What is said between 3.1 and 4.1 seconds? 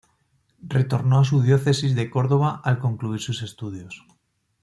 sus estudios.